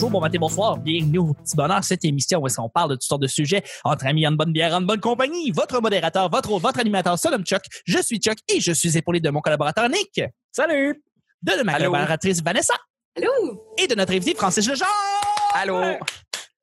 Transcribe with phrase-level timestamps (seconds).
[0.00, 0.78] bonjour, bon matin, bonsoir.
[0.78, 3.62] Bienvenue au Petit Bonheur, cette émission où est-ce qu'on parle de toutes sortes de sujets
[3.84, 5.50] entre amis, en bonne bière, en bonne compagnie.
[5.50, 7.60] Votre modérateur, votre votre animateur, son nom Chuck.
[7.84, 10.22] Je suis Chuck et je suis épaulé de mon collaborateur Nick.
[10.52, 11.02] Salut!
[11.42, 11.90] De ma Allô.
[11.90, 12.72] collaboratrice Vanessa.
[13.14, 13.74] Allô?
[13.76, 14.86] Et de notre invité Francis Lejean.
[15.52, 15.82] Allô?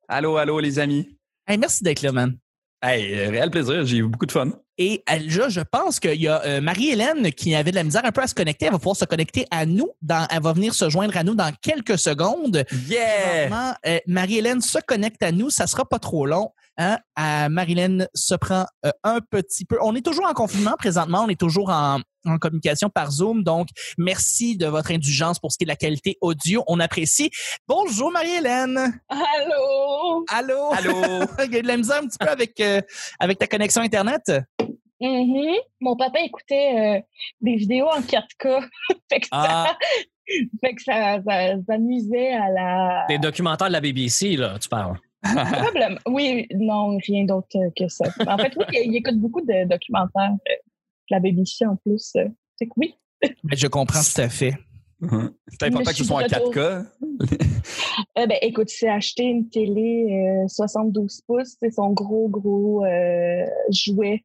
[0.08, 1.08] Allô, allô, les amis.
[1.46, 2.36] Hey, merci d'être là, man.
[2.82, 4.50] Hey, euh, réel plaisir, j'ai eu beaucoup de fun.
[4.78, 8.04] Et euh, là, je pense qu'il y a euh, Marie-Hélène qui avait de la misère
[8.04, 8.66] un peu à se connecter.
[8.66, 9.90] Elle va pouvoir se connecter à nous.
[10.02, 12.64] Dans, elle va venir se joindre à nous dans quelques secondes.
[12.88, 13.76] Yeah!
[13.86, 15.50] Euh, Marie-Hélène se connecte à nous.
[15.50, 16.52] Ça sera pas trop long.
[16.78, 16.98] Hein?
[17.18, 19.78] Euh, Marie-Hélène se prend euh, un petit peu.
[19.82, 21.24] On est toujours en confinement présentement.
[21.24, 23.42] On est toujours en, en communication par Zoom.
[23.42, 23.68] Donc,
[23.98, 26.62] merci de votre indulgence pour ce qui est de la qualité audio.
[26.68, 27.30] On apprécie.
[27.66, 29.00] Bonjour Marie-Hélène.
[29.08, 30.24] Allô?
[30.28, 30.72] Allô?
[30.72, 31.26] Allô?
[31.44, 32.80] Il y a de la misère un petit peu avec, euh,
[33.18, 34.30] avec ta connexion Internet?
[35.00, 35.54] Mhm.
[35.80, 37.00] Mon papa écoutait euh,
[37.40, 38.68] des vidéos en 4K.
[39.10, 39.76] fait que ça, Ah.
[40.60, 43.04] fait que ça, ça, ça nuisait à la.
[43.08, 44.98] Des documentaires de la BBC, là, tu parles.
[45.22, 45.98] Probablement.
[46.08, 48.06] Oui, non, rien d'autre euh, que ça.
[48.26, 52.12] En fait, oui, il, il écoute beaucoup de documentaires euh, de la BBC en plus.
[52.12, 52.94] Fait que oui.
[53.44, 54.54] Mais je comprends tout à fait.
[55.00, 56.86] C'est important que ce soit en Je suis de 4K.
[58.18, 61.56] Euh, ben, écoute, c'est acheté une télé euh, 72 pouces.
[61.60, 64.24] C'est son gros, gros euh, jouet.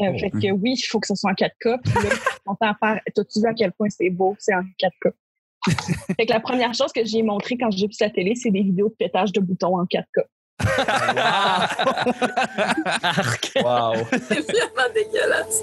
[0.00, 0.18] Euh, Oh.
[0.18, 1.80] Fait que oui, il faut que ce soit en 4K.
[1.82, 2.10] Puis là,
[2.46, 3.00] on t'en faire.
[3.14, 4.36] T'as-tu vu à quel point c'est beau?
[4.38, 5.12] C'est en 4K.
[6.16, 8.62] fait que la première chose que j'ai montré quand j'ai vu sa télé, c'est des
[8.62, 10.24] vidéos de pétage de boutons en 4K.
[13.02, 13.52] Arc.
[13.56, 13.94] Wow.
[14.10, 15.62] C'est vraiment dégueulasse.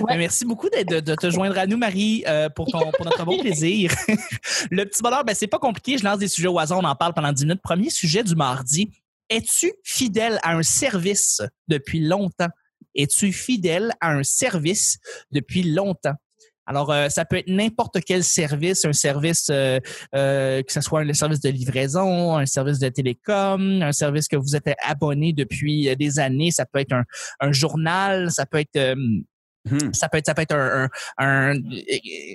[0.00, 3.38] Ben, merci beaucoup de te joindre à nous, Marie, euh, pour, ton, pour notre bon
[3.38, 3.92] plaisir.
[4.70, 5.98] le petit bonheur, ben, c'est pas compliqué.
[5.98, 7.62] Je lance des sujets au hasard, on en parle pendant 10 minutes.
[7.62, 8.90] Premier sujet du mardi.
[9.28, 12.48] Es-tu fidèle à un service depuis longtemps?
[12.94, 14.98] Es-tu fidèle à un service
[15.30, 16.14] depuis longtemps?
[16.66, 19.80] Alors, euh, ça peut être n'importe quel service, un service, euh,
[20.14, 24.36] euh, que ce soit un service de livraison, un service de télécom, un service que
[24.36, 26.52] vous êtes abonné depuis des années.
[26.52, 27.02] Ça peut être un,
[27.40, 28.94] un journal, ça peut être...
[29.68, 29.92] Hmm.
[29.92, 31.60] ça peut être, ça peut être un, un- un,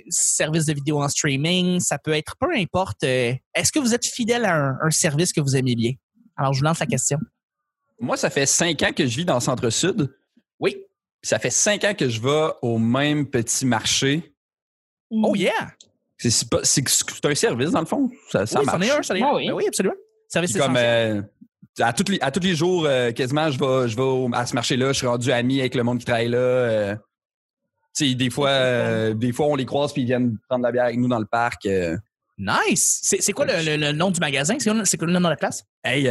[0.09, 1.79] service de vidéo en streaming.
[1.79, 3.03] Ça peut être peu importe.
[3.03, 5.93] Est-ce que vous êtes fidèle à un, un service que vous aimez bien?
[6.35, 7.17] Alors, je vous lance la question.
[7.99, 10.13] Moi, ça fait cinq ans que je vis dans le centre-sud.
[10.59, 10.77] Oui.
[11.21, 14.33] Ça fait cinq ans que je vais au même petit marché.
[15.11, 15.51] Oh yeah!
[16.17, 18.09] C'est un service, dans le fond.
[18.29, 18.77] Ça, ça oui, marche.
[18.77, 19.27] c'en est un, c'en est un.
[19.31, 19.47] Ah oui.
[19.47, 19.95] Ben oui, absolument.
[20.29, 21.21] Service comme euh,
[21.79, 24.45] à tous les à tous les jours euh, quasiment je vais je vais au- à
[24.45, 26.37] ce marché-là, je suis rendu ami avec le monde qui travaille là.
[26.37, 26.95] euh.
[27.95, 30.71] Tu sais, des fois euh, des fois on les croise puis ils viennent prendre la
[30.71, 31.65] bière avec nous dans le parc.
[31.65, 31.97] euh.
[32.37, 32.99] Nice!
[33.03, 34.55] C'est c'est quoi le, le- le nom du magasin?
[34.59, 35.63] C'est quoi, le nom de la place?
[35.83, 36.09] Hey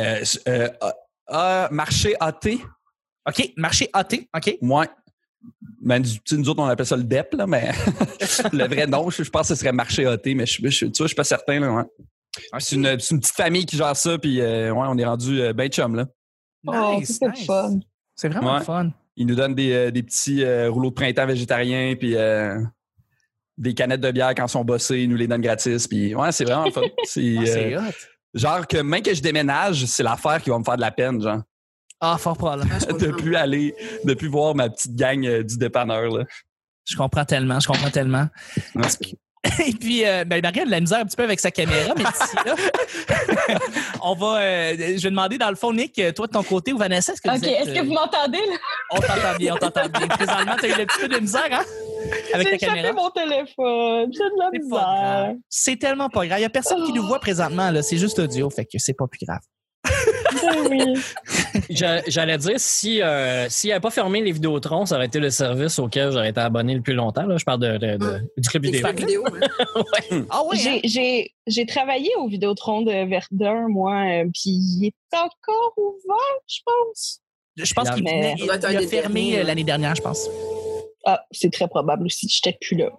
[1.70, 2.40] marché AT.
[3.28, 4.08] OK, marché AT.
[4.36, 4.58] OK.
[4.60, 4.86] Ouais.
[5.82, 6.02] Ben,
[6.32, 7.70] nous autres, on appelle ça le DEP, là, mais
[8.52, 10.90] le vrai nom, je, je pense que ce serait marché AT, mais je, je, tu
[10.98, 11.60] vois, je suis pas certain.
[11.60, 11.82] Là, ouais.
[12.58, 15.40] C'est une, c'est une petite famille qui gère ça, puis euh, ouais, on est rendu
[15.40, 15.94] euh, ben chum.
[15.94, 16.06] Là.
[16.66, 17.44] Oh, Nice, c'est nice.
[17.46, 17.78] fun.
[18.16, 18.64] C'est vraiment Ouais.
[18.64, 18.90] fun.
[19.16, 22.58] Ils nous donnent des, euh, des petits euh, rouleaux de printemps végétariens, puis euh,
[23.58, 25.86] des canettes de bière quand ils sont bossés, ils nous les donnent gratis.
[25.86, 26.80] Puis ouais, c'est vraiment fun.
[27.04, 27.80] C'est, Ah, euh, c'est hot.
[28.32, 31.20] genre que même que je déménage, c'est l'affaire qui va me faire de la peine,
[31.20, 31.42] genre.
[32.06, 32.76] Ah, fort probablement.
[32.78, 36.24] de plus aller, de plus voir ma petite gang euh, du dépanneur, là.
[36.86, 38.26] Je comprends tellement, je comprends tellement.
[39.66, 41.92] Et puis, euh, ben, Marie a de la misère un petit peu avec sa caméra,
[41.96, 42.54] mais d'ici là,
[44.02, 44.38] on va.
[44.40, 47.12] euh, je vais demander dans le fond, Nick, euh, toi de ton côté ou Vanessa,
[47.12, 48.38] est-ce que OK, vous êtes, est-ce que vous m'entendez?
[48.38, 48.56] là?
[48.90, 50.08] On t'entend bien, on t'entend bien.
[50.08, 51.62] Présentement, t'as eu un petit peu de misère, hein?
[52.32, 52.92] Avec J'ai ta échappé caméra.
[52.94, 54.12] mon téléphone.
[54.12, 55.34] J'ai de la C'est misère.
[55.50, 56.38] C'est tellement pas grave.
[56.38, 57.82] Il y a personne qui nous voit présentement, là.
[57.82, 59.40] C'est juste audio, fait que c'est pas plus grave.
[60.70, 60.94] Oui.
[62.06, 65.78] J'allais dire, si euh, s'il n'avait pas fermé les Vidéotrons, ça aurait été le service
[65.78, 67.26] auquel j'aurais été abonné le plus longtemps.
[67.26, 67.36] Là.
[67.36, 69.24] Je parle de, de- de- du club vidéo.
[69.26, 70.24] Hein.
[70.30, 75.16] Ah oui, J'ai- J'ai j'ai travaillé au Vidéotron de Verdun, moi, euh, puis il est
[75.16, 77.20] encore ouvert, je pense.
[77.56, 80.28] Je pense qu'il Mais- il, a fermé euh, l'année dernière, je pense.
[81.06, 82.90] Ah, c'est très probable aussi, j'étais plus là.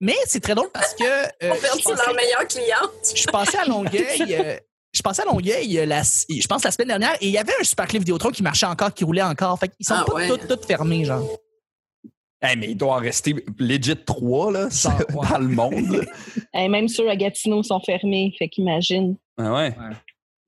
[0.00, 3.14] Mais c'est très drôle parce que euh, On je, perd pensais, leur meilleure cliente.
[3.16, 4.34] je passais à Longueuil.
[4.34, 4.56] euh,
[4.92, 7.52] je passais à Longueuil, euh, la- je pense la semaine dernière, et il y avait
[7.60, 9.58] un super clé Vidéotron qui marchait encore, qui roulait encore.
[9.58, 10.28] Fait qu'ils sont Ah pas ouais.
[10.28, 11.28] toutes, toutes fermés, genre.
[12.40, 14.96] Hey, mais il doit en rester legit trois là, Sans-
[15.30, 16.04] dans le monde.
[16.54, 19.16] Et même ceux à Gatineau sont fermés, fait qu'imagine.
[19.38, 19.74] ah ouais.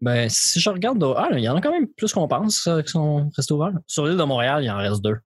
[0.00, 2.80] Ben, si je regarde, ah, il y en a quand même plus qu'on pense euh,
[2.80, 3.72] qui sont restés ouverts.
[3.86, 5.16] Sur l'île de Montréal, il en reste deux.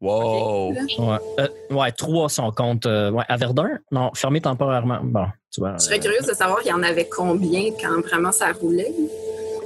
[0.00, 0.72] Wow.
[0.72, 2.86] Ouais, Euh, ouais trois sont compte.
[2.86, 5.00] euh, ouais, à Verdun, non, fermé temporairement.
[5.02, 5.74] Bon, tu vois.
[5.78, 8.92] Je serais euh, curieuse de savoir il y en avait combien quand vraiment ça roulait?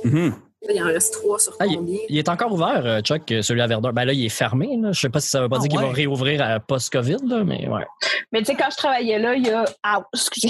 [0.04, 1.98] Là, il en reste trois sur Ah, combien?
[2.08, 3.92] Il est encore ouvert, euh, Chuck, celui à Verdun.
[3.92, 4.76] Ben là, il est fermé.
[4.80, 4.92] Là.
[4.92, 7.68] Je sais pas si ça veut pas Ah, dire qu'il va réouvrir à post-COVID, mais
[7.68, 7.84] ouais.
[8.30, 9.64] Mais tu sais, quand je travaillais là, il y a.
[9.82, 10.48] Ah, excusez,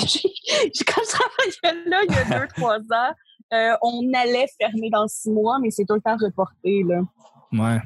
[0.87, 3.13] quand je travaillais là, il y a deux, trois ans,
[3.55, 7.01] euh, on allait fermer dans six mois, mais c'est tout le temps reporté, là.
[7.53, 7.81] Ouais.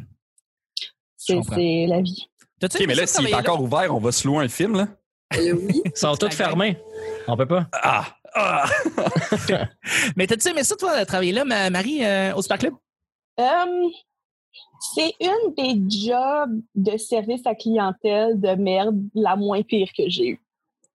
[1.26, 2.26] C'est la vie.
[2.60, 4.88] T'as-tu OK, mais là, s'il est encore ouvert, on va se louer un film, là.
[5.36, 5.82] Euh, oui.
[5.84, 6.78] Ils sont tous fermés.
[7.26, 7.66] On peut pas.
[7.72, 8.06] Ah!
[8.34, 8.66] Ah!
[10.16, 12.74] Mais t'as-tu aimé ça, toi, travailler là, ma- Marie, euh, au Spa Club?
[13.40, 13.44] Euh,
[14.94, 20.28] c'est une des jobs de service à clientèle de merde la moins pire que j'ai
[20.28, 20.40] eue.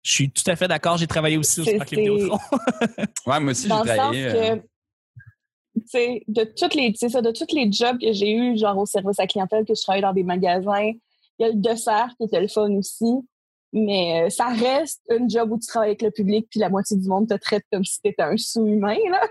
[0.03, 0.97] Je suis tout à fait d'accord.
[0.97, 2.39] J'ai travaillé aussi au C'est- Spa Club c'est- Vidéotron.
[3.25, 4.25] Ouais, moi aussi, j'ai travaillé.
[4.25, 4.55] euh,
[5.75, 9.19] de toutes les, c'est ça, de tous les jobs que j'ai eus, genre au service
[9.19, 10.91] à clientèle, que je travaille dans des magasins,
[11.39, 13.13] il y a le dessert qui était le fun aussi.
[13.71, 16.97] Mais euh, ça reste un job où tu travailles avec le public, puis la moitié
[16.97, 19.21] du monde te traite comme si t'étais un sous-humain, là.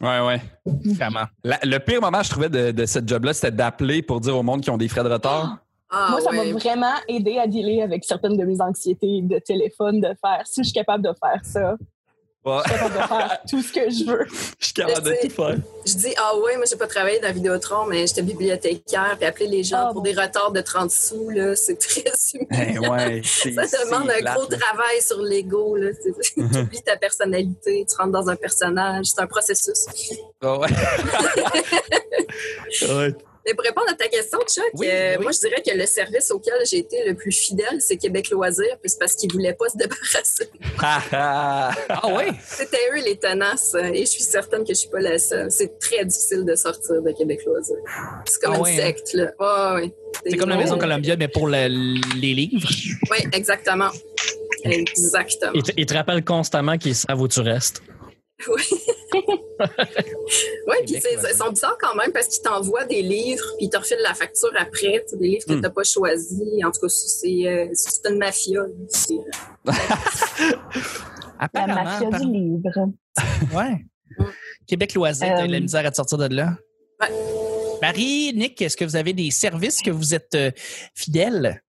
[0.00, 0.40] Ouais, ouais.
[0.94, 1.24] Vraiment.
[1.44, 4.42] La- le pire moment, je trouvais, de, de cette job-là, c'était d'appeler pour dire au
[4.42, 5.58] monde qui ont des frais de retard.
[5.90, 6.52] Ah, Moi, ça ouais.
[6.52, 10.62] m'a vraiment aidé à dealer avec certaines de mes anxiétés de téléphone, de faire, si
[10.62, 11.76] je suis capable de faire ça,
[12.46, 12.62] Ouais.
[12.64, 14.26] je suis capable de faire tout ce que je veux.
[14.60, 15.56] Je suis capable de Je tout faire.
[15.84, 19.48] Je dis, ah ouais, moi, j'ai pas travaillé dans Vidéotron, mais j'étais bibliothécaire, puis appeler
[19.48, 20.00] les gens Ah, pour bon.
[20.02, 22.02] des retards de 30 sous, là, c'est très
[22.34, 22.82] humiliant.
[22.84, 24.58] Eh ouais, c'est- Ça demande un plate, gros là.
[24.58, 25.90] travail sur l'ego, là.
[26.22, 29.86] Tu oublies ta personnalité, tu rentres dans un personnage, c'est un processus.
[30.40, 30.68] Ah ouais.
[32.88, 33.14] ouais.
[33.46, 35.22] Mais pour répondre à ta question, Chuck, Oui, euh, oui.
[35.22, 38.76] moi, je dirais que le service auquel j'ai été le plus fidèle, c'est Québec Loisirs,
[38.82, 40.50] puis c'est parce qu'ils voulaient pas se débarrasser.
[40.80, 41.70] Ah, ah.
[41.88, 42.24] Ah oui?
[42.44, 45.50] C'était eux les tenaces, et je suis certaine que je suis pas la seule.
[45.50, 47.76] C'est très difficile de sortir de Québec Loisirs.
[48.24, 48.86] C'est comme Ah une ouais, hein?
[48.86, 49.30] secte, là.
[49.38, 49.92] Ah, ouais.
[50.28, 51.68] C'est comme la Maison Columbia, mais pour le-
[52.20, 52.68] les livres.
[53.10, 53.90] Oui, exactement.
[54.64, 55.52] Exactement.
[55.54, 57.82] Ils te, ils te rappellent constamment qu'ils savent où tu restes.
[58.48, 58.62] Oui.
[60.68, 63.78] Oui, puis ils sont bizarres quand même parce qu'ils t'envoient des livres puis ils te
[63.78, 65.60] refilent la facture après, tu des livres que Hmm.
[65.62, 66.38] t'as pas choisis.
[66.64, 68.60] En tout cas, ça, c'est euh, c'est une mafia.
[68.60, 68.68] euh,
[71.54, 72.70] La mafia par- du livre.
[73.54, 73.84] Ouais.
[74.18, 74.24] Mm.
[74.66, 76.54] Québec Loisirs, t'as eu de la Euh, misère à te sortir de là?
[77.00, 77.08] Ouais.
[77.82, 80.50] Marie, Nick, est-ce que vous avez des services que vous êtes euh,
[80.94, 81.62] fidèles?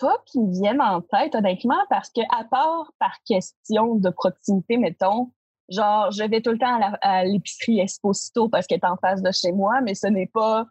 [0.00, 4.76] Pas qui me viennent en tête, honnêtement, parce que à part par question de proximité,
[4.76, 5.30] mettons,
[5.72, 8.96] genre, je vais tout le temps à la- à l'épicerie Esposito parce qu'elle est en
[8.96, 10.66] face de chez moi, mais ce n'est pas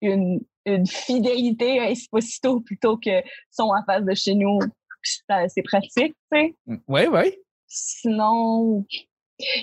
[0.00, 4.58] une, une fidélité à Esposito plutôt que sont en face de chez nous.
[5.48, 6.54] C'est pratique, tu sais.
[6.88, 7.34] Oui, oui.
[7.66, 8.84] Sinon,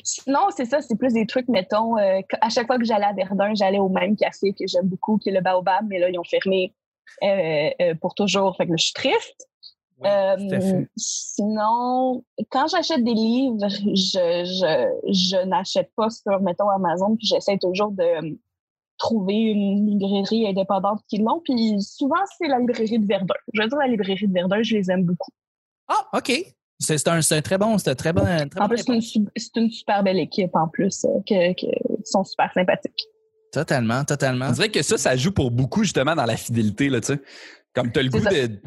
[0.03, 3.13] sinon c'est ça, c'est plus des trucs, mettons, euh, à chaque fois que j'allais à
[3.13, 6.19] Verdun, j'allais au même café que j'aime beaucoup, qui est le Baobab, mais là, ils
[6.19, 6.73] ont fermé
[7.23, 8.55] euh, euh, pour toujours.
[8.57, 9.48] Fait que là, je suis triste.
[10.05, 17.27] Euh, sinon, quand j'achète des livres, je, je, je n'achète pas sur, mettons, Amazon, puis
[17.27, 18.35] j'essaie toujours de euh,
[18.97, 23.33] trouver une librairie indépendante qui l'ont, puis souvent, c'est la librairie de Verdun.
[23.53, 25.31] Je veux dire, la librairie de Verdun, je les aime beaucoup.
[25.87, 26.31] Ah, OK.
[26.81, 28.21] C'est c'est un, c'est un très bon, c'est un très bon.
[28.21, 31.53] très En bon plus, c'est une, c'est une super belle équipe, en plus, euh, que,
[31.53, 33.05] que, ils sont super sympathiques.
[33.51, 34.45] Totalement, totalement.
[34.47, 37.21] On dirait que ça, ça joue pour beaucoup justement dans la fidélité, là, tu sais.
[37.73, 38.61] Comme t'as le goût C'est de.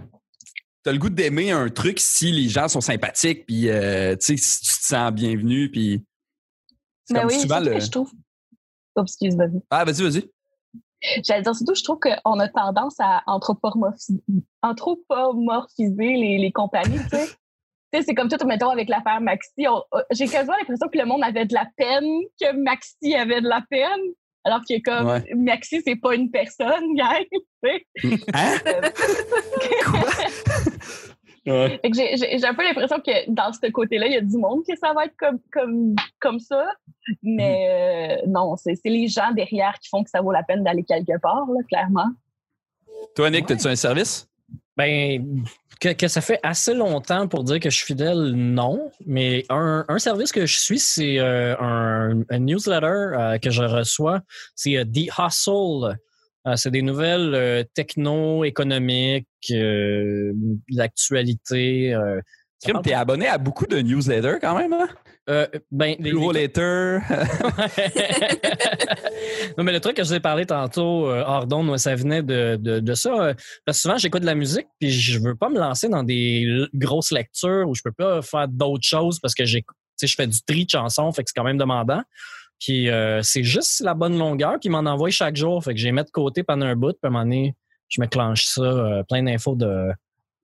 [0.85, 4.37] T'as le goût d'aimer un truc si les gens sont sympathiques, puis euh, tu sais,
[4.37, 6.05] si tu te sens bienvenu, puis.
[7.05, 7.79] C'est Mais comme oui, souvent le.
[7.81, 8.11] je trouve...
[8.97, 9.61] Oh, excuse, vas-y.
[9.71, 10.31] Ah, vas-y, vas-y.
[11.25, 14.17] J'allais dire, surtout, je trouve qu'on a tendance à anthropomorphiser,
[15.99, 17.29] les, les compagnies, tu sais.
[17.95, 19.67] Tu sais, c'est comme tout, mettons, avec l'affaire Maxi.
[19.67, 23.49] euh, J'ai quasiment l'impression que le monde avait de la peine, que Maxi avait de
[23.49, 24.01] la peine.
[24.45, 25.35] Alors que comme Ouais.
[25.35, 27.25] Maxi, c'est pas une personne, gang.
[27.31, 27.87] tu sais.
[28.35, 28.59] Hein?
[31.45, 31.81] Ouais.
[31.83, 34.63] Fait que j'ai- un peu l'impression que dans ce côté-là, il y a du monde
[34.65, 36.65] que ça va être comme, comme, comme ça.
[37.21, 40.63] Mais euh, non, c'est c'est les gens derrière qui font que ça vaut la peine
[40.63, 42.07] d'aller quelque part, là, clairement.
[43.17, 43.57] Toi, Nick, Ouais.
[43.57, 44.29] as-tu un service?
[44.77, 45.45] Ben,
[45.81, 48.91] que, que ça fait assez longtemps pour dire que je suis fidèle, non.
[49.05, 53.63] Mais un, un service que je suis, c'est euh, un, un newsletter euh, que je
[53.63, 54.21] reçois.
[54.55, 55.99] C'est euh, The Hustle.
[56.47, 60.33] Euh, c'est des nouvelles euh, techno-économiques, euh,
[60.71, 61.95] l'actualité.
[61.95, 62.21] Euh,
[62.73, 64.89] parle- t'es abonné à beaucoup de newsletters quand même, hein?
[65.31, 66.99] Euh, ben, les- Letter.
[69.57, 72.57] non, mais le truc que je vous ai parlé tantôt, euh, moi, ça venait de,
[72.61, 73.11] de, de ça.
[73.11, 76.03] euh, parce que souvent, j'écoute de la musique, puis je veux pas me lancer dans
[76.03, 80.07] des grosses lectures où je peux pas faire d'autres choses parce que j'ai, tu sais,
[80.09, 82.03] je fais du tri de chansons, fait que c'est quand même demandant.
[82.59, 85.85] Puis euh, c'est juste la bonne longueur qui m'en envoie chaque jour, fait que je
[85.85, 87.55] les mets de côté pendant un bout, puis à un moment donné,
[87.89, 89.91] je me clenche ça, euh, plein d'infos de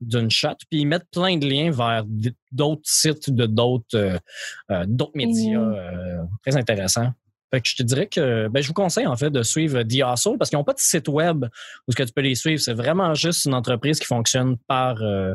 [0.01, 2.05] d'une shot, puis ils mettent plein de liens vers
[2.53, 4.19] d'autres sites de d'autres euh,
[4.71, 5.59] euh, d'autres médias.
[5.59, 5.75] Mhm.
[5.75, 7.13] euh, très intéressant.
[7.51, 10.03] Fait que je te dirais que ben, je vous conseille en fait de suivre The
[10.05, 11.47] Hustle parce qu'ils n'ont pas de site web
[11.87, 12.61] où ce que tu peux les suivre.
[12.61, 15.35] C'est vraiment juste une entreprise qui fonctionne par, euh,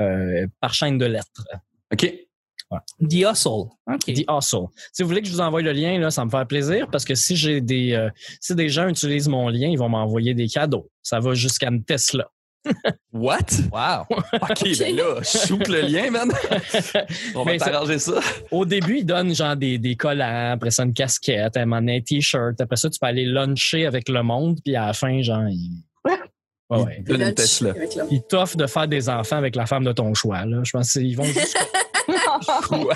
[0.00, 1.46] euh, par chaîne de lettres.
[1.92, 2.12] OK.
[3.00, 3.68] The Hustle.
[3.86, 4.04] OK.
[4.06, 4.66] The Hustle.
[4.92, 7.04] Si vous voulez que je vous envoie le lien, là, ça me fait plaisir parce
[7.04, 8.10] que si j'ai des euh,
[8.40, 10.90] si des gens utilisent mon lien, ils vont m'envoyer des cadeaux.
[11.00, 12.28] Ça va jusqu'à une Tesla.
[13.12, 13.46] What?
[13.72, 14.06] Wow.
[14.10, 16.30] OK, ben là, shoot le lien, man.
[17.34, 18.20] On va t'arranger ça.
[18.50, 22.60] Au début, ils donnent genre des, des collants, après ça une casquette, un un t-shirt.
[22.60, 25.82] Après ça, tu peux aller luncher avec le monde, puis à la fin, genre, ils,
[26.68, 27.00] Ouais, ouais.
[27.02, 27.74] Donne une Tesla.
[28.10, 30.44] Ils t'offrent de faire des enfants avec la femme de ton choix.
[30.44, 30.62] Là.
[30.64, 31.24] Je pense qu'ils vont.
[32.08, 32.86] Dans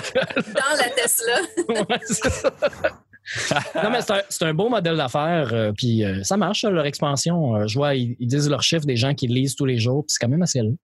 [0.77, 1.37] la Tesla.
[1.69, 2.51] Ouais, c'est ça.
[3.83, 3.99] Non, mais
[4.29, 5.53] c'est un, beau modèle d'affaires.
[5.53, 7.55] euh, puis euh, ça marche, leur expansion.
[7.55, 10.03] Euh, je vois, ils, ils disent leurs chiffres des gens qui lisent tous les jours.
[10.05, 10.77] Puis c'est quand même assez long.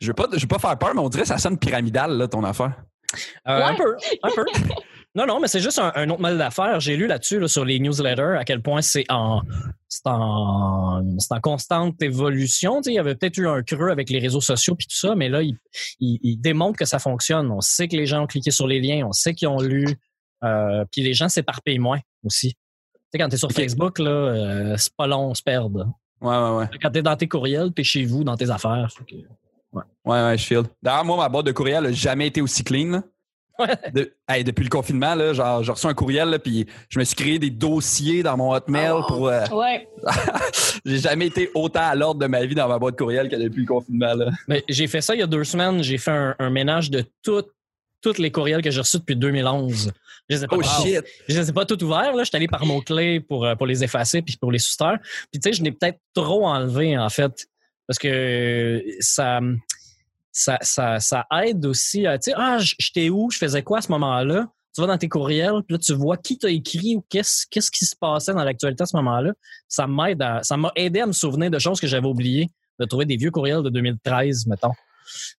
[0.00, 2.26] Je veux je veux pas faire peur, mais on dirait que ça sonne pyramidal, là,
[2.26, 2.72] ton affaire.
[3.46, 4.44] Euh, Un peu, un peu.
[5.14, 6.78] Non, non, mais c'est juste un, un autre modèle d'affaires.
[6.80, 9.42] J'ai lu là-dessus, là, sur les newsletters, à quel point c'est en,
[9.88, 12.76] c'est en, c'est en constante évolution.
[12.76, 14.96] Tu sais, il y avait peut-être eu un creux avec les réseaux sociaux puis tout
[14.96, 15.56] ça, mais là, il,
[16.00, 17.50] il, il démontre que ça fonctionne.
[17.50, 19.86] On sait que les gens ont cliqué sur les liens, on sait qu'ils ont lu,
[20.44, 22.50] euh, puis les gens s'éparpillent moins aussi.
[22.50, 22.56] Tu
[23.12, 23.54] sais, quand tu es sur Ok.
[23.56, 25.74] Facebook, là, euh, c'est pas long, on se perd.
[26.20, 26.66] Ouais, ouais, ouais.
[26.82, 28.88] Quand tu es dans tes courriels, tu es chez vous, dans tes affaires.
[29.06, 29.14] Que-
[29.72, 29.82] Ouais,
[30.24, 30.62] ouais, je feel.
[30.82, 32.90] D'ailleurs, moi, ma boîte de courriel n'a jamais été aussi clean.
[32.90, 33.02] là.
[33.60, 33.76] Ouais.
[33.92, 37.02] De- hey, depuis le confinement, là, genre, j'ai reçu un courriel, là, puis je me
[37.04, 39.02] suis créé des dossiers dans mon Hotmail Oh.
[39.08, 39.26] pour.
[39.28, 39.88] euh, Ouais.
[40.84, 43.62] j'ai jamais été autant à l'ordre de ma vie dans ma boîte courriel que depuis
[43.62, 44.14] le confinement.
[44.14, 44.30] Là.
[44.46, 45.82] Mais j'ai fait ça il y a deux semaines.
[45.82, 47.48] J'ai fait un, un ménage de toutes
[48.00, 49.92] toutes les courriels que j'ai reçus depuis 2011.
[50.28, 51.04] Je les ai pas, Oh shit!
[51.28, 52.14] je les ai pas tout ouverts.
[52.14, 52.22] Là.
[52.22, 54.98] Je suis allé par mots-clés pour, euh, pour les effacer puis pour les soustraire.
[55.30, 57.46] Puis tu sais, je n'ai peut-être trop enlevé, en fait.
[57.86, 59.40] Parce que ça,
[60.30, 63.82] ça, ça, ça aide aussi à, tu sais, ah, j'étais où, je faisais quoi à
[63.82, 64.46] ce moment-là?
[64.74, 67.70] Tu vas dans tes courriels, puis là, tu vois qui t'a écrit ou qu'est-ce, qu'est-ce
[67.70, 69.32] qui se passait dans l'actualité à ce moment-là.
[69.66, 72.84] Ça m'aide à, ça m'a aidé à me souvenir de choses que j'avais oubliées, de
[72.84, 74.72] trouver des vieux courriels de 2013, mettons.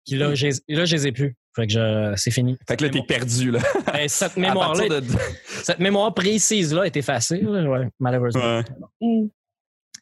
[0.07, 1.37] Puis là, j'ai, là, je les ai plus.
[1.59, 2.57] Fait que je, c'est fini.
[2.69, 3.59] Fait que là, t'es perdu, là.
[3.93, 5.19] Ben, cette À mémoire-là, partir de-
[5.65, 8.59] cette mémoire précise-là est effacée, là, ouais, malheureusement.
[8.59, 8.65] Ouais.
[9.01, 9.29] Mm.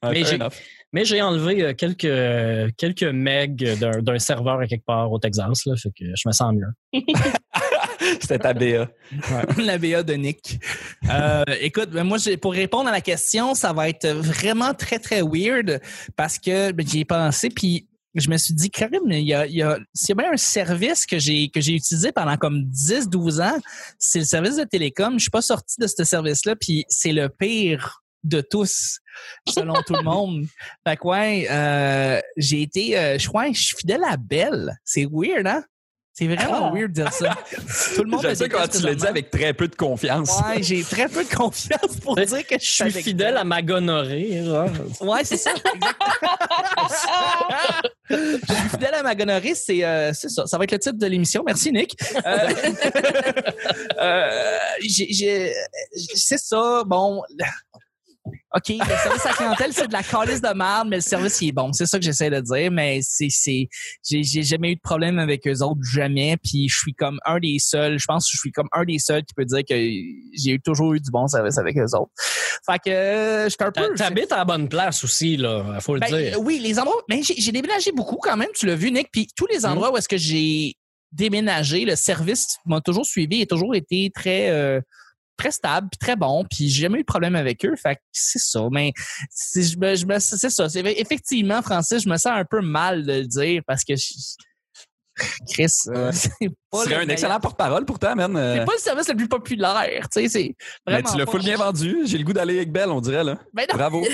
[0.05, 0.53] Mais j'ai- enough.
[0.93, 5.65] Mais j'ai enlevé euh, quelques, quelques megs d'un, d'un serveur à quelque part au Texas,
[5.67, 7.03] là, fait que je me sens mieux.
[8.21, 8.89] C'était ta BA.
[9.59, 10.59] la BA de Nick.
[11.11, 15.23] Euh, écoute, ben, moi, pour répondre à la question, ça va être vraiment très, très
[15.23, 15.81] weird
[16.15, 19.47] parce que ben, j'y ai pensé, puis je me suis dit, Karim, il y a,
[19.47, 22.37] il y a, s'il y a bien un service que j'ai, que j'ai utilisé pendant
[22.37, 23.59] comme 10, 12 ans,
[23.99, 25.15] c'est le service de télécom.
[25.15, 28.99] Je suis pas sorti de ce service-là, puis c'est le pire de tous,
[29.49, 30.47] selon tout le monde.
[30.87, 34.77] Fait que ouais, euh, j'ai été, euh, je crois, je suis fidèle à Belle.
[34.85, 35.65] C'est weird, hein?
[36.19, 36.75] C'est vraiment Ah.
[36.75, 37.37] weird de dire ça.
[37.95, 39.09] Tout le monde J'aime me ça quand tu dit présentement.
[39.11, 40.31] avec très peu de confiance.
[40.49, 44.41] Ouais, j'ai très peu de confiance pour dire que je suis fidèle à ma gonorrhée.
[45.03, 45.53] Ouais, c'est ça.
[48.11, 50.47] je suis fidèle à ma gonorrhée, c'est euh, ça.
[50.47, 51.43] Ça va être le titre de l'émission.
[51.47, 51.97] Merci, Nick.
[52.15, 52.49] Euh,
[54.01, 54.59] euh,
[56.15, 56.83] c'est ça.
[56.87, 57.23] Bon.
[58.57, 61.49] OK, le service à clientèle, c'est de la calice de merde, mais le service, il
[61.49, 61.73] est bon.
[61.75, 63.69] C'est ça que j'essaie de dire, mais c'est, c'est,
[64.09, 66.37] j'ai, j'ai jamais eu de problème avec eux autres, jamais.
[66.43, 68.99] Puis je suis comme un des seuls, je pense que je suis comme un des
[68.99, 72.11] seuls qui peut dire que j'ai eu toujours eu du bon service avec eux autres.
[72.65, 73.95] Fait que, euh, je suis un peu...
[73.95, 76.41] T'habites à la bonne place aussi, là, faut le Ben, dire.
[76.41, 77.03] oui, les endroits.
[77.11, 79.09] Mais j'ai j'ai déménagé beaucoup quand même, tu l'as vu, Nick.
[79.13, 80.75] Puis tous les endroits où est-ce que j'ai
[81.13, 84.81] déménagé, le service m'a toujours suivi et toujours été très euh,
[85.37, 86.45] très stable, puis très bon.
[86.51, 87.75] Puis j'ai jamais eu de problème avec eux.
[87.77, 88.61] Fait que c'est ça.
[88.71, 88.93] Mais
[89.31, 90.69] c'est je me, je me- c'est ça.
[90.69, 94.13] C'est effectivement, Francis, je me sens un peu mal de le dire parce que je-
[95.51, 96.31] Chris, euh, c'est
[96.71, 98.37] pas serais le un excellent porte-parole pourtant, man.
[98.37, 100.29] Euh, C'est pas le service le plus populaire, tu sais.
[100.29, 100.55] C'est
[100.87, 102.01] mais tu l'as full bien vendu.
[102.05, 103.39] J'ai le goût d'aller avec Belle, on dirait, là.
[103.55, 104.05] Ben non, Bravo.
[104.05, 104.11] Là,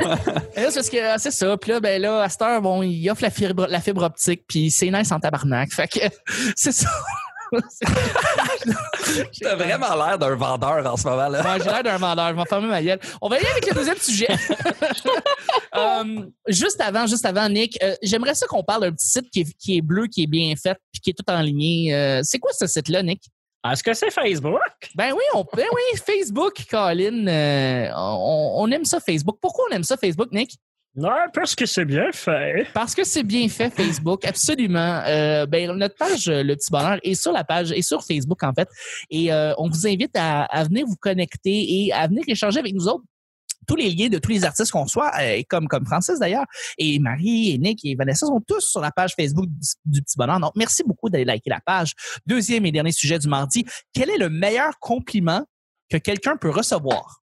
[0.56, 1.56] c'est parce que euh, c'est ça.
[1.58, 4.42] Puis là, ben là, à cette heure, bon, il offre la fibre, la fibre optique,
[4.48, 5.72] puis c'est nice en tabarnak.
[5.72, 6.00] Fait que
[6.56, 6.90] c'est ça.
[9.42, 11.42] T'as vraiment l'air d'un vendeur en ce moment, là.
[11.42, 12.30] Ouais, j'ai l'air d'un vendeur.
[12.30, 13.00] Je vais fermer ma gueule.
[13.20, 14.28] On va y aller avec le deuxième sujet.
[15.76, 19.40] Euh, juste avant, juste avant, Nick, euh, j'aimerais ça qu'on parle d'un petit site qui
[19.40, 21.92] est, qui est bleu, qui est bien fait, puis qui est tout en ligne.
[21.92, 23.22] Euh, c'est quoi ce site-là, Nick?
[23.70, 24.58] Est-ce que c'est Facebook?
[24.96, 27.26] Ben oui, on, ben oui, Facebook, Colin.
[27.26, 29.38] euh, on, on aime ça, Facebook.
[29.40, 30.56] Pourquoi on aime ça, Facebook, Nick?
[30.96, 32.66] Non, parce que c'est bien fait.
[32.74, 35.02] Parce que c'est bien fait, Facebook, absolument.
[35.06, 38.42] Euh, ben, notre page euh, Le Petit Bonheur est sur la page, est sur Facebook,
[38.42, 38.68] en fait.
[39.08, 42.88] Et euh, on vous invite à, venir vous connecter et à venir échanger avec nous
[42.88, 43.04] autres.
[43.68, 46.98] Tous les liens de tous les artistes qu'on soit, euh, comme, comme Francis d'ailleurs, et
[46.98, 49.48] Marie, et Nick et Vanessa sont tous sur la page Facebook
[49.84, 50.40] du Petit Bonheur.
[50.40, 51.92] Donc, merci beaucoup d'aller liker la page.
[52.26, 53.64] Deuxième et dernier sujet du mardi.
[53.92, 55.44] Quel est le meilleur compliment
[55.88, 57.19] que quelqu'un peut recevoir?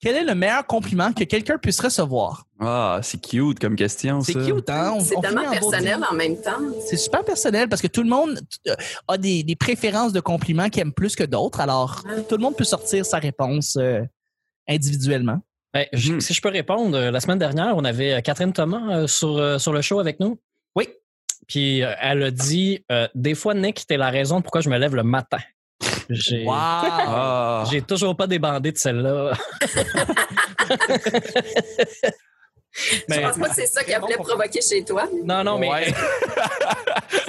[0.00, 2.46] Quel est le meilleur compliment que quelqu'un puisse recevoir?
[2.58, 4.98] Ah, c'est cute comme question, C'est cute, hein?
[5.00, 6.58] C'est tellement en personnel en même temps.
[6.86, 8.74] C'est super personnel parce que tout le monde euh,
[9.08, 11.60] a des, des préférences de compliments qu'il aime plus que d'autres.
[11.60, 12.22] Alors, Ouais.
[12.22, 14.00] tout le monde peut sortir sa réponse euh,
[14.68, 15.40] individuellement.
[15.74, 16.20] Ben, Mhm.
[16.20, 19.58] Si je peux répondre, euh, la semaine dernière, on avait Catherine Thomas euh, sur, euh,
[19.58, 20.38] sur le show avec nous.
[20.76, 20.88] Oui.
[21.46, 24.78] Puis euh, elle a dit euh, Des fois, Nick, t'es la raison pourquoi je me
[24.78, 25.38] lève le matin.
[26.10, 27.64] J'ai Wow!
[27.70, 29.32] J'ai toujours pas débandé de celle-là.
[32.72, 35.08] Je pense pas que c'est ça qu'elle voulait provoquer chez toi?
[35.24, 35.92] Non, non, mais Ouais.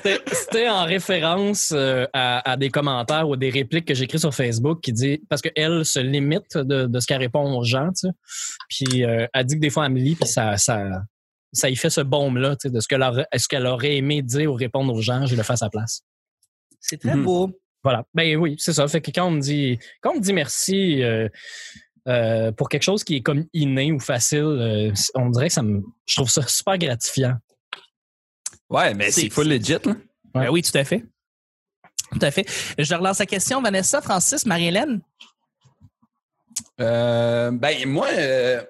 [0.32, 4.82] c'était- en référence euh, à, à des commentaires ou des répliques que j'écris sur Facebook
[4.82, 8.14] qui dit parce qu'elle se limite de, de ce qu'elle répond aux gens, tu sais.
[8.70, 10.84] Puis euh, elle dit que des fois elle me lit puis ça ça
[11.54, 14.56] ça y fait ce baume là, tu sais, de ce qu'elle aurait, aimé dire ou
[14.56, 16.02] répondre aux gens, je le fais à sa place.
[16.80, 17.50] C'est très beau.
[17.84, 18.06] Voilà.
[18.14, 18.88] Ben oui, c'est ça.
[18.88, 21.28] Fait que quand on me dit quand on me dit merci euh,
[22.08, 25.64] euh, pour quelque chose qui est comme inné ou facile, euh, on dirait que ça
[25.64, 27.36] me je trouve ça super gratifiant.
[28.70, 29.96] ouais, mais c'est full legit, là.
[30.34, 31.04] Ben oui, tout à fait.
[32.12, 32.46] Tout à fait.
[32.78, 33.62] Je relance la question.
[33.62, 35.02] Vanessa, Francis, Marie-Hélène?
[36.80, 38.62] Euh, ben moi, euh,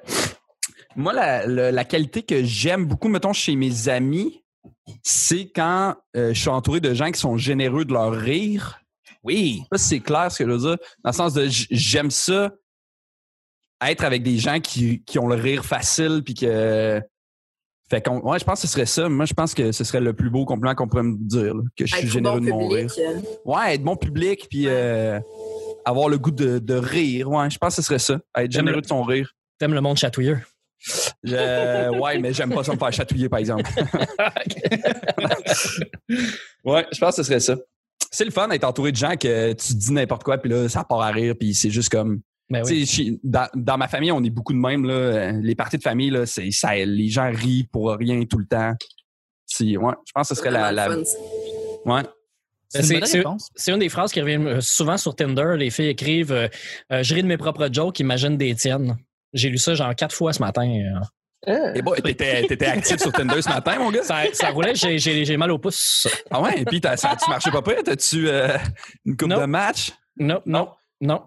[0.95, 4.43] moi la, la- la qualité que j'aime beaucoup, mettons chez mes amis,
[5.03, 8.80] c'est quand euh, je suis entouré de gens qui sont généreux de leur rire.
[9.23, 9.61] Oui.
[9.75, 10.77] C'est clair ce que je veux dire.
[11.03, 12.51] Dans le sens de j'aime ça
[13.85, 17.01] être avec des gens qui, qui ont le rire facile puis que
[17.89, 19.99] fait qu'on ouais je pense que ce serait ça moi je pense que ce serait
[20.01, 22.45] le plus beau compliment qu'on pourrait me dire là, que je suis Être généreux bon
[22.45, 22.99] de mon rire public.
[23.05, 24.71] euh, ouais être bon public puis Ouais.
[24.73, 25.19] euh,
[25.83, 28.61] avoir le goût de, de rire ouais je pense que ce serait ça être J'aime
[28.67, 30.39] généreux le- de son rire T'aimes le monde chatouilleux.
[31.23, 33.63] Je- ouais, mais j'aime pas ça me faire chatouiller, par exemple.
[36.63, 37.55] ouais, je pense que ce serait ça.
[38.11, 40.83] C'est le fun d'être entouré de gens que tu dis n'importe quoi, puis là, ça
[40.83, 42.21] part à rire, puis c'est juste comme.
[42.49, 43.19] Ben oui.
[43.23, 44.85] Dans, dans ma famille, on est beaucoup de même.
[44.85, 44.93] Là.
[44.93, 48.45] Euh, Les parties de famille, là, c'est, ça, les gens rient pour rien tout le
[48.45, 48.73] temps.
[49.45, 50.89] C'est, ouais, je pense que ce serait la.
[51.85, 52.01] ouais.
[52.67, 53.05] C'est une
[53.55, 55.55] C'est- une des phrases qui revient euh, souvent sur Tinder.
[55.57, 56.47] Les filles écrivent euh,
[56.91, 58.95] Euh, Je ris de mes propres jokes, imagine des tiennes.
[59.33, 60.67] J'ai lu ça genre quatre fois ce matin.
[60.69, 60.99] euh.
[61.47, 64.03] Et bon, t'étais, t'étais actif sur Tinder ce matin, mon gars?
[64.03, 66.07] Ça, ça roulait, j'ai- j'ai j'ai mal au pouce.
[66.29, 67.81] Ah ouais, et puis t'as, ça, tu marchais pas près?
[67.81, 68.57] T'as-tu euh,
[69.05, 69.91] une coupe de match?
[70.17, 71.23] Non, non, non.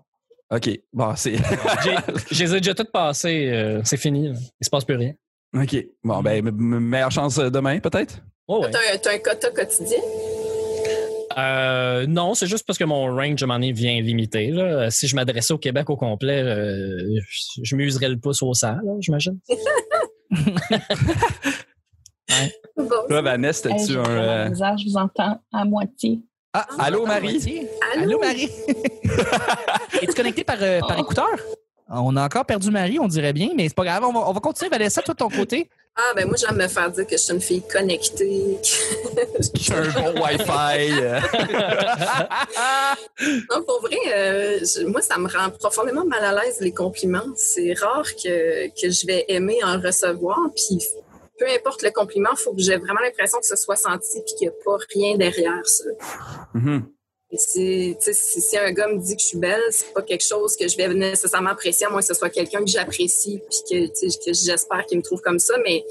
[0.50, 0.70] OK.
[0.92, 1.34] Bon, c'est.
[1.82, 1.96] J'ai-
[2.30, 3.50] Je les ai déjà toutes passées.
[3.52, 4.28] euh, c'est fini.
[4.28, 4.34] là.
[4.60, 5.14] Il se passe plus rien.
[5.56, 5.76] OK.
[6.04, 8.18] Bon, ben, me- me- meilleure chance euh, demain, peut-être?
[8.46, 8.70] Oh, ouais.
[8.70, 9.98] T'as un, t'as un quota quotidien?
[11.36, 14.50] Euh, non, c'est juste parce que mon range à un moment donné vient limité.
[14.50, 14.90] Là.
[14.90, 17.20] Si je m'adressais au Québec au complet, euh,
[17.62, 19.38] je- m'userais le pouce au sang, j'imagine.
[22.76, 22.88] Bon.
[23.08, 24.02] Toi, Vanessa, t'as-tu un.
[24.02, 24.22] vraiment
[24.64, 26.20] euh, je vous entends à moitié.
[26.52, 27.38] Ah, allô, Marie?
[27.94, 28.02] Allô?
[28.02, 28.48] Allô, Marie?
[30.02, 31.02] Es-tu connecté par, euh, par Oh.
[31.02, 31.28] écouteur?
[31.90, 34.04] On a encore perdu Marie, on dirait bien, mais c'est pas grave.
[34.04, 35.68] On va, on va continuer, Vanessa, toi de ton côté?
[35.96, 38.58] Ah, ben moi, j'aime me faire dire que je suis une fille connectée.
[39.54, 40.90] J'ai un bon Wi-Fi.
[43.50, 47.26] non, pour vrai, euh, je- moi, ça me rend profondément mal à l'aise, les compliments.
[47.36, 50.38] C'est rare que, que je vais aimer en recevoir.
[50.56, 50.80] Puis,
[51.38, 54.34] peu importe le compliment, il faut que j'ai vraiment l'impression que ce soit senti puis
[54.36, 55.84] qu'il n'y a pas rien derrière ça.
[56.54, 56.76] Mhm.
[56.76, 56.82] Et
[57.32, 57.96] si,
[58.56, 60.92] un gars me dit que je suis belle, c'est pas quelque chose que je vais
[60.92, 65.02] nécessairement apprécier, à moins que ce soit quelqu'un que j'apprécie puis que, j'espère qu'il me
[65.02, 65.54] trouve comme ça.
[65.64, 65.84] Mais,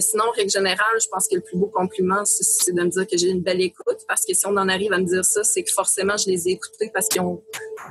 [0.00, 3.16] sinon, règle générale, je pense que le plus beau compliment, c'est- de me dire que
[3.16, 3.98] j'ai une belle écoute.
[4.08, 6.48] Parce que si on en arrive à me dire ça, c'est que forcément, je les
[6.48, 7.42] ai écoutés parce qu'ils ont,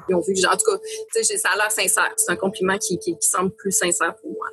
[0.10, 0.48] vu que j'ai...
[0.48, 2.14] En tout cas, ça a l'air sincère.
[2.18, 4.48] C'est un compliment qui, semble plus sincère pour moi.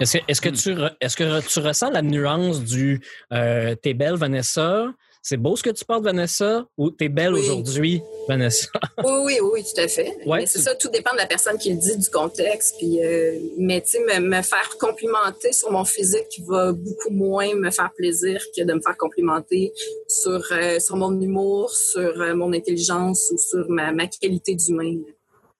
[0.00, 3.00] Est-ce que tu ressens la nuance du
[3.32, 4.94] euh, T'es belle, Vanessa?
[5.26, 6.66] C'est beau ce que tu portes, Vanessa?
[6.76, 7.40] Ou T'es belle Oui.
[7.40, 8.68] aujourd'hui, Vanessa?
[9.02, 10.18] Oui, oui, oui, tout à fait.
[10.26, 12.74] Ouais, mais c'est tu- ça, tout dépend de la personne qui le dit, du contexte.
[12.78, 17.54] Puis, euh, mais tu sais, me, me faire complimenter sur mon physique va beaucoup moins
[17.54, 19.72] me faire plaisir que de me faire complimenter
[20.08, 24.98] sur, euh, sur mon humour, sur euh, mon intelligence ou sur ma, ma qualité d'humain.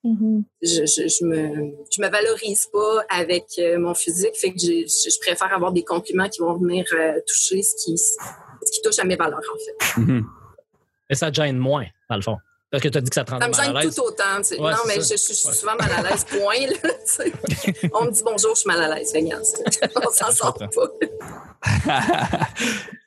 [0.05, 0.45] Mhm.
[0.61, 3.47] Je, je, je me je me valorise pas avec
[3.79, 6.85] mon physique, fait que je, je préfère avoir des compliments qui vont venir
[7.27, 7.97] toucher ce qui
[8.65, 10.01] ce qui touche à mes valeurs en fait.
[10.01, 10.27] Mhm.
[11.11, 12.37] Et ça te gêne moins, dans le fond.
[12.71, 13.95] Parce que tu as dit que ça te rendait Ça me mal à gêne l'aise.
[13.95, 14.37] tout autant.
[14.39, 14.61] tu sais.
[14.61, 15.15] Ouais, non, mais je, ça.
[15.17, 16.67] je- je suis souvent mal à l'aise, point.
[16.67, 17.33] Là, tu sais.
[17.95, 19.13] On me dit bonjour, je suis mal à l'aise.
[19.97, 20.69] On s'en sort pas.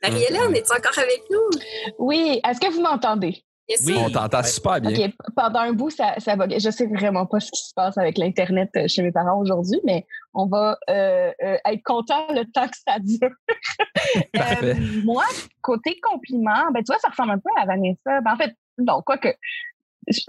[0.03, 1.49] Marie-Hélène, es-tu encore avec nous?
[1.97, 3.43] Oui, est-ce que vous m'entendez?
[3.69, 3.95] Yes, Oui.
[3.99, 4.91] On t'entend super bien.
[4.91, 6.47] OK, p- pendant un bout, ça, ça va.
[6.47, 9.79] Je sais vraiment pas ce qui se passe avec l'Internet euh, chez mes parents aujourd'hui,
[9.83, 13.31] mais on va euh, euh, être content le temps que ça dure.
[14.37, 15.25] Euh, moi,
[15.61, 18.21] côté compliment, ben, tu vois, ça ressemble un peu à Vanessa.
[18.21, 19.35] Ben, en fait, non, quoique.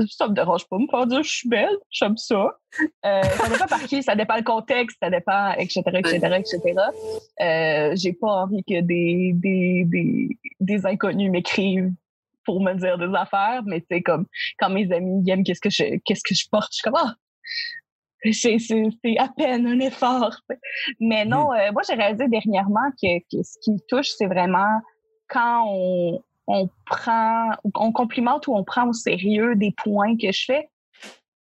[0.08, 2.56] ça me dérange pas me faire dire je suis belle, j'aime ça.
[3.06, 6.60] Euh, ça dépend par qui, ça dépend le contexte, ça dépend, etc., etc., etc.
[7.40, 11.92] Euh, j'ai pas envie que des, des, des, des inconnus m'écrivent
[12.48, 14.24] pour me dire des affaires, mais c'est comme
[14.58, 17.14] quand mes amis aiment qu'est-ce que je qu'est-ce que je porte, je suis comme ah,
[18.32, 20.34] c'est, c'est, c'est à peine un effort.
[20.98, 24.80] Mais non, euh, moi j'ai réalisé dernièrement que, que ce qui me touche, c'est vraiment
[25.28, 30.44] quand on, on prend, on complimente ou on prend au sérieux des points que je
[30.46, 30.70] fais.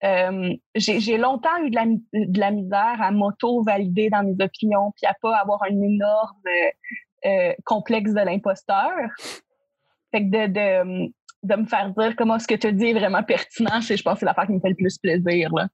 [0.03, 5.07] Euh, j'ai longtemps eu de la, de la misère à m'auto-valider dans mes opinions, puis
[5.07, 6.49] à pas avoir un énorme
[7.25, 8.91] euh, complexe de l'imposteur.
[10.11, 11.11] Fait que de, de,
[11.43, 14.15] de, me faire dire comment ce que tu dis est vraiment pertinent, c'est, je pense,
[14.15, 15.53] que c'est l'affaire qui me fait le plus plaisir.
[15.53, 15.67] Là.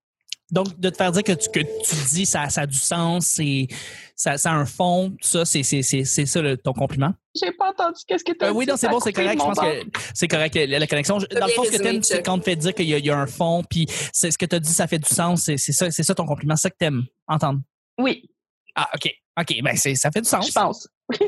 [0.51, 3.39] Donc, de te faire dire que tu, que tu dis ça, ça a du sens,
[3.39, 3.67] et
[4.15, 7.13] ça, ça a un fond, tout ça, c'est, c'est, c'est, c'est ça le, ton compliment?
[7.41, 9.39] J'ai pas entendu qu'est-ce que tu as euh, Oui, non, c'est bon, c'est correct.
[9.39, 11.17] Je pense que c'est correct, la connexion.
[11.17, 13.09] Dans le fond, ce que t'aimes, c'est quand on te fait dire qu'il y, y,
[13.09, 15.43] a un fond, puis c'est ce que tu as dit, ça fait du sens.
[15.43, 17.61] C'est, c'est ça, c'est ça ton compliment, c'est ça que t'aimes entendre?
[17.97, 18.29] Oui.
[18.75, 19.11] Ah, OK.
[19.39, 20.47] OK, ben c'est, ça fait du sens.
[20.47, 20.87] Je pense.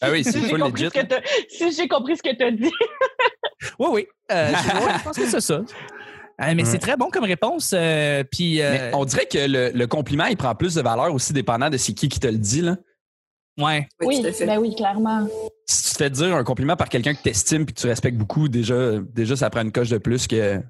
[0.00, 0.88] ah oui, c'est si full legit.
[1.48, 2.72] Si j'ai compris ce que tu as dit.
[3.78, 4.06] oui, oui.
[4.32, 4.52] Euh,
[4.98, 5.62] je pense que c'est ça.
[6.42, 7.72] Ah, mais c'est très bon comme réponse.
[7.76, 11.68] Euh, puis, euh, on dirait que le, compliment, il prend plus de valeur aussi dépendant
[11.68, 12.62] de c'est qui qui te le dit.
[12.62, 12.78] Là.
[13.58, 13.86] Ouais.
[14.00, 15.28] Oui, ben oui, clairement.
[15.66, 17.86] Si tu te fais dire un compliment par quelqu'un que tu estimes et que tu
[17.86, 20.62] respectes beaucoup, déjà, déjà, ça prend une coche de plus que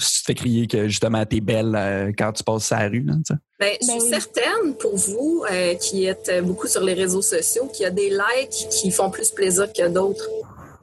[0.00, 3.04] si tu fais crier que justement t'es belle euh, quand tu passes sa rue.
[3.04, 3.14] Là,
[3.58, 5.44] ben, je suis ben certaine pour vous
[5.80, 9.30] qui êtes beaucoup sur les réseaux sociaux qu'il y a des likes qui font plus
[9.30, 10.28] plaisir que d'autres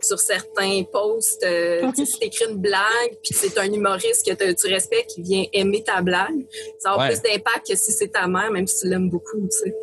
[0.01, 4.67] sur certains posts, euh, si tu écris une blague, puis c'est un humoriste que tu
[4.67, 6.45] respectes qui vient aimer ta blague,
[6.79, 9.57] ça a plus d'impact que si c'est ta mère, même si tu l'aimes beaucoup, tu
[9.57, 9.75] sais.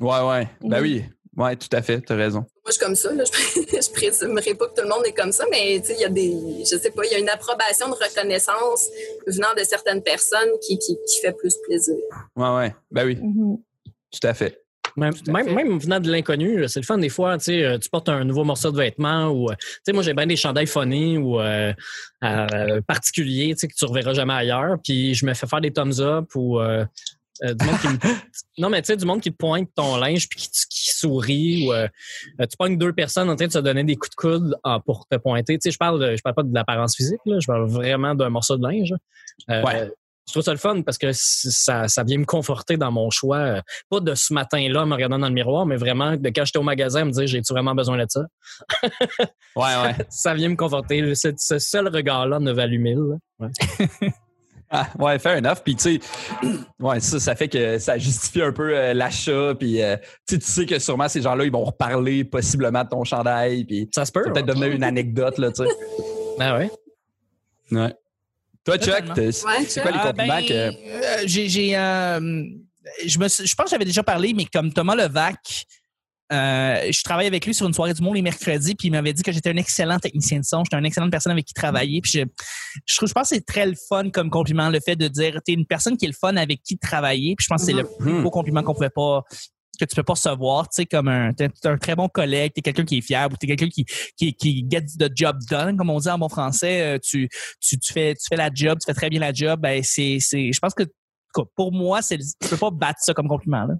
[0.00, 0.48] Ouais, ouais.
[0.62, 1.04] Ben oui.
[1.36, 2.44] Ouais, tout à fait, tu as raison.
[2.64, 3.12] Moi, je suis comme ça.
[3.12, 3.24] Là.
[3.56, 6.32] Je, présumerai pas que tout le monde est comme ça, mais il y a des,
[6.60, 8.88] je sais pas, il y a une approbation de reconnaissance
[9.26, 11.96] venant de certaines personnes qui, qui, fait plus plaisir.
[12.36, 12.74] Ouais, ouais.
[12.90, 13.16] Ben oui.
[13.16, 13.56] Mm-hmm.
[14.12, 14.62] Tout à fait.
[14.96, 18.10] Même, même, venant de l'inconnu, c'est le fun des fois, tu sais, euh, tu portes
[18.10, 21.16] un nouveau morceau de vêtement ou, euh, tu sais, moi j'ai bien des chandails phonés
[21.16, 21.72] ou euh,
[22.86, 24.76] particuliers, tu sais, que tu reverras jamais ailleurs.
[24.84, 26.60] Puis je me fais faire des thumbs up ou
[27.40, 27.98] du monde qui me...
[28.58, 31.72] non mais tu sais du monde qui te pointe ton linge puis qui, sourit ou
[32.38, 35.06] tu pognes deux personnes en train de se donner des coups de coude ah, pour
[35.08, 37.68] te pointer tu sais je parle je parle pas de l'apparence physique là, je parle
[37.68, 38.94] vraiment d'un morceau de linge
[39.48, 39.90] ouais
[40.26, 43.38] je trouve ça le fun parce que ça, ça vient me conforter dans mon choix.
[43.38, 46.58] Euh, pas de ce matin-là, me regardant dans le miroir, mais vraiment de quand j'étais
[46.58, 48.22] au magasin, me dire j'ai-tu vraiment besoin de ça?
[48.82, 48.90] ouais,
[49.56, 49.96] ouais.
[50.08, 51.14] ça vient me conforter.
[51.14, 53.18] Ce, ce seul regard-là ne vaut mille.
[53.40, 53.48] Ouais.
[54.72, 55.58] ah, ouais, fair enough.
[55.62, 56.00] Puis, tu sais,
[56.80, 59.54] ouais, ça, ça fait que ça justifie un peu euh, l'achat.
[59.54, 63.64] Puis, euh, tu sais que sûrement ces gens-là, ils vont reparler possiblement de ton chandail.
[63.64, 64.22] Puis, ça se peut.
[64.22, 65.70] Peut-être devenir une anecdote, là, tu sais.
[66.40, 66.70] Ah ouais.
[67.70, 67.94] Ouais.
[68.64, 70.54] Toi, Chuck, c'est quoi les ah, compliments ben, que.
[70.54, 71.76] Euh, j'ai.
[71.76, 72.44] Euh,
[73.04, 75.64] je, me, je pense que j'avais déjà parlé, mais comme Thomas Levac,
[76.32, 79.12] euh, je travaille avec lui sur une soirée du monde les mercredis, puis il m'avait
[79.12, 82.00] dit que j'étais un excellent technicien de son, j'étais une excellente personne avec qui travailler.
[82.00, 82.20] Puis je,
[82.86, 85.40] je, trouve, je pense que c'est très le fun comme compliment, le fait de dire
[85.44, 87.34] t'es une personne qui est le fun avec qui travailler.
[87.36, 88.22] Puis je pense que c'est le plus hmm.
[88.22, 89.22] beau compliment qu'on pouvait pas
[89.80, 92.60] que tu peux pas recevoir, tu sais, comme un, t'es un très bon collègue, t'es
[92.60, 93.84] quelqu'un qui est fiable, ou t'es quelqu'un qui,
[94.16, 97.28] qui, qui get the job done, comme on dit en bon français, euh, tu,
[97.60, 100.18] tu, tu fais, tu fais la job, tu fais très bien la job, ben, c'est,
[100.20, 100.84] c'est, je pense que,
[101.56, 103.74] pour moi, c'est, tu peux pas battre ça comme compliment, là.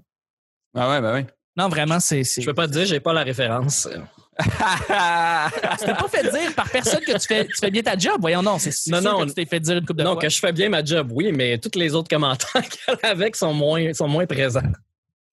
[0.75, 1.25] Ah ouais, ben oui.
[1.55, 3.87] Non, vraiment, c'est, Je peux pas te dire, j'ai pas la référence.
[4.39, 8.17] tu t'es pas fait dire par personne que tu fais, tu fais bien ta job.
[8.19, 10.27] Voyons, non, c'est non, non, que tu t'es fait dire une coupe de Non, que
[10.27, 13.93] je fais bien ma job, oui, mais tous les autres commentaires qu'elle avec sont moins,
[13.93, 14.61] sont moins présents.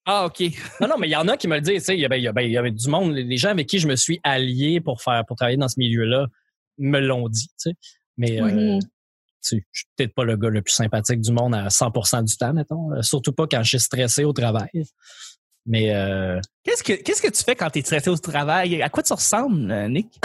[0.05, 0.43] Ah, OK.
[0.81, 1.87] non, non, mais il y en a qui me le disent.
[1.89, 4.21] Il y, avait, il y avait du monde, les gens avec qui je me suis
[4.23, 6.27] allié pour faire pour travailler dans ce milieu-là
[6.79, 7.49] me l'ont dit.
[7.49, 7.75] Tu sais.
[8.17, 8.79] Mais euh,
[9.43, 12.53] je suis peut-être pas le gars le plus sympathique du monde à 100% du temps,
[12.53, 12.93] mettons.
[12.93, 14.69] Euh, surtout pas quand je suis stressé au travail.
[15.67, 18.83] Mais euh, qu'est-ce que qu'est-ce que tu fais quand tu es stressé au travail?
[18.83, 20.19] À quoi tu ressembles, Nick?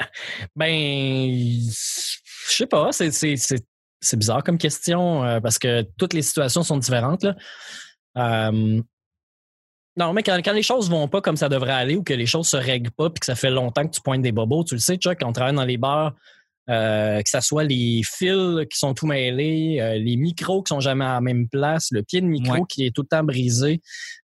[0.56, 1.30] Ben,
[1.68, 2.92] je sais pas.
[2.92, 3.36] C'est c'est
[4.02, 7.22] c'est bizarre comme question parce que toutes les situations sont différentes.
[7.22, 8.50] Là.
[9.96, 12.48] Non, mais quand, les choses vont pas comme ça devrait aller ou que les choses
[12.48, 14.80] se règlent pas puis que ça fait longtemps que tu pointes des bobos, tu le
[14.80, 16.14] sais, Chuck, quand on travaille dans les bars,
[16.70, 20.80] euh, que ce soit les fils qui sont tout mêlés, euh, les micros qui sont
[20.80, 23.80] jamais à la même place, le pied de micro qui est tout le temps brisé.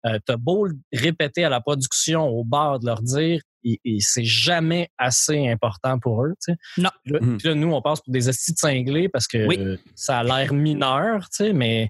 [0.06, 4.24] Euh, T'as beau le répéter à la production, au bar, de leur dire, et, c'est
[4.24, 6.35] jamais assez important pour eux.
[6.40, 6.82] Tu sais.
[6.82, 6.90] Non.
[7.04, 10.52] Puis là, nous, on passe pour des estis de cinglés parce que ça a l'air
[10.52, 11.88] mineur, tu sais, mais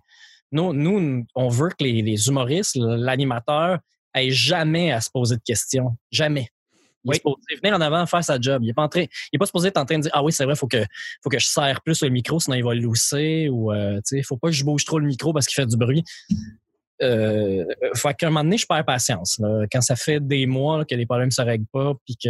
[0.52, 3.80] nous, nous, on veut que les, humoristes, l'animateur,
[4.14, 5.98] aient jamais à se poser de questions.
[6.10, 6.48] Jamais.
[7.06, 7.14] Il Oui.
[7.14, 8.62] est supposé venir en avant faire sa job.
[8.64, 10.22] Il est pas en train, il est pas supposé être en train de dire ah
[10.22, 10.84] oui c'est vrai faut que
[11.22, 14.22] faut que je serre plus le micro sinon il va lousser ou euh, tu sais
[14.22, 16.04] faut pas que je bouge trop le micro parce qu'il fait du bruit.
[17.02, 17.64] Euh,
[17.94, 19.38] fait qu'à un moment donné, je perds patience.
[19.38, 19.66] là.
[19.70, 22.28] Quand ça fait des mois là, que les problèmes se règlent pas, puis que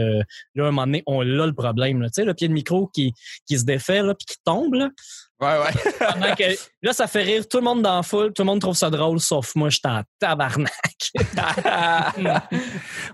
[0.57, 2.03] là, à un moment donné, on a le problème.
[2.03, 2.09] là.
[2.09, 3.13] Tu sais, le pied de micro qui,
[3.47, 4.75] qui se défait, là, puis qui tombe.
[4.75, 4.91] Là,
[5.39, 5.93] Ouais, ouais.
[5.99, 8.61] pendant que- là, ça fait rire tout le monde dans la foule, tout le monde
[8.61, 10.73] trouve ça drôle, sauf moi, je suis en tabarnak.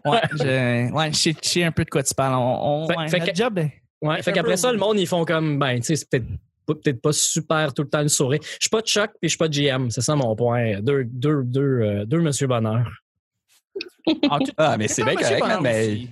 [0.04, 2.34] Ouais, je, ouais, je sais, je sais un peu de quoi tu parles.
[2.34, 3.58] On, on, Fait- ouais, fait que- job,
[4.00, 6.26] Ouais, fait qu'après ça, le monde, ils font comme, ben, tu sais, c'est peut-être
[6.66, 8.40] pas- peut-être pas super tout le temps le sourire.
[8.42, 9.90] Je suis pas de choc puis je suis pas de GM.
[9.90, 10.80] C'est ça mon point.
[10.80, 12.84] Deux, deux, deux, euh, deux Monsieur Bonheur.
[14.28, 16.06] Ah, tu- mais c'est bien correct, man, mais.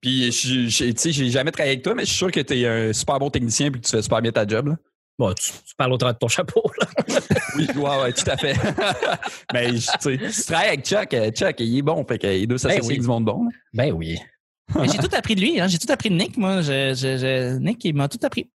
[0.00, 2.92] Puis, tu sais, j'ai jamais travaillé avec toi, mais je suis sûr que t'es un
[2.94, 4.76] super bon technicien puis que tu fais super bien ta job, là.
[5.18, 6.86] Bon, tu, tu parles au travers de ton chapeau, là.
[7.56, 8.54] Oui, ouais, ouais, tout à fait.
[9.52, 12.88] mais, tu travailles avec Chuck, euh, Chuck, il est bon, fait qu'il doit s'associer Ben
[12.88, 12.98] oui.
[13.00, 13.44] du monde bon.
[13.44, 13.50] là.
[13.74, 14.16] Ben oui.
[14.76, 15.66] Mais j'ai tout appris de lui, hein.
[15.66, 16.60] J'ai tout appris de Nick, moi.
[16.60, 18.50] Je, je, je- Nick, il m'a tout appris.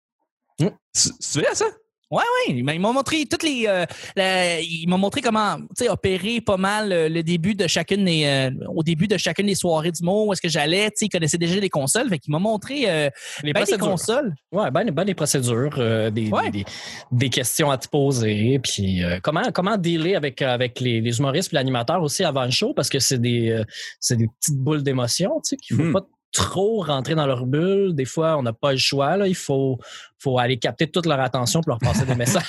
[0.58, 1.64] Tu tu ça?
[2.12, 3.64] Oui, il m'a il m'a montré toutes les.
[3.66, 7.66] euh, la- il m'a montré comment, tu sais, opérer pas mal euh, le début de
[7.66, 8.24] chacune des.
[8.26, 11.06] euh, au début de chacune des soirées du mot, où est-ce que j'allais, tu sais,
[11.06, 13.08] il connaissait déjà les consoles, fait qu'il m'a montré euh,
[13.42, 14.34] Les ben des consoles.
[14.52, 16.50] Ouais, ben, ben des procédures, euh, des, Ouais.
[16.50, 16.64] des, des,
[17.12, 21.48] des questions à te poser, puis euh, comment comment dealer avec avec les, les humoristes
[21.48, 23.64] puis l'animateur aussi avant le show parce que c'est des euh,
[24.00, 25.92] c'est des petites boules d'émotion, tu sais qu'il faut Mhm.
[25.94, 26.00] pas
[26.32, 27.94] trop rentrer dans leur bulle.
[27.94, 29.78] Des fois, on n'a pas le choix là, il faut
[30.18, 32.44] faut aller capter toute leur attention pour leur passer des messages.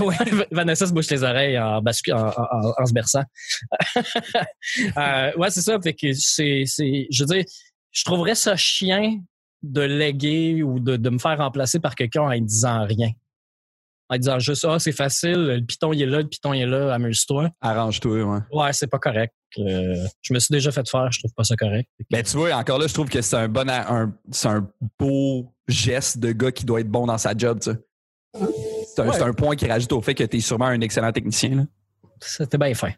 [0.00, 0.14] Ouais.
[0.52, 3.22] Vanessa se bouche les oreilles en, bascu- en, en- en se berçant.
[4.96, 5.80] Euh, ouais, c'est ça.
[5.80, 7.44] Fait que c'est, c'est, je veux dire,
[7.90, 9.18] je trouverais ça chien
[9.62, 13.10] de léguer ou de, de me faire remplacer par quelqu'un en ne disant rien.
[14.12, 16.66] En disant juste, ah, c'est facile, le piton il est là, le piton il est
[16.66, 17.48] là, amuse-toi.
[17.60, 18.38] Arrange-toi, ouais.
[18.52, 19.32] Ouais, c'est pas correct.
[19.58, 21.88] Euh, je me suis déjà fait faire, je trouve pas ça correct.
[22.10, 24.68] Ben, tu vois, encore là, je trouve que c'est un bon, un, c'est un
[24.98, 27.78] beau geste de gars qui doit être bon dans sa job, tu sais.
[28.94, 29.22] C'est un, Ouais.
[29.22, 31.62] un point qui rajoute au fait que t'es sûrement un excellent technicien, là.
[32.20, 32.90] C'était bien fin.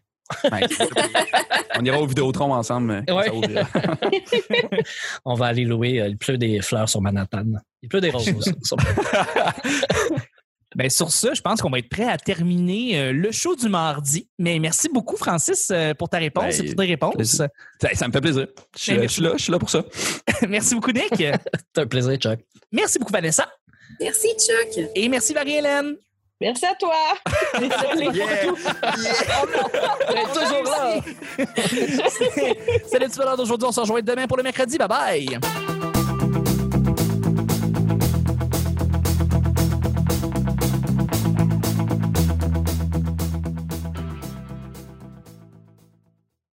[0.50, 0.60] Ouais.
[1.78, 3.04] On ira au Vidéotron ensemble.
[3.06, 3.30] mais Ouais.
[5.26, 7.44] On va aller louer, euh, il pleut des fleurs sur Manhattan.
[7.82, 8.52] Il pleut des roses aussi.
[8.62, 8.76] sur-
[10.74, 13.68] Ben, sur ça, je pense qu'on va être prêt à terminer euh, le show du
[13.68, 14.28] mardi.
[14.38, 17.24] Mais merci beaucoup, Francis, euh, pour ta réponse Ben, et pour tes réponses.
[17.24, 17.48] ça,
[17.94, 18.46] ça me fait plaisir.
[18.76, 19.84] Je suis, Ben, je suis là, je suis là pour ça.
[20.48, 21.14] merci beaucoup, Nick.
[21.16, 22.40] C'est un plaisir, Chuck.
[22.70, 23.48] merci beaucoup, Vanessa.
[24.00, 24.86] Merci, Chuck.
[24.94, 25.96] Et merci, Marie-Hélène.
[26.40, 26.94] Merci à toi.
[27.54, 30.40] Désolée pour tout.
[30.40, 30.96] toujours là.
[31.38, 33.68] C'est le petit bonheur d'aujourd'hui.
[33.68, 34.76] On se rejoint demain pour le mercredi.
[34.76, 35.38] Bye bye.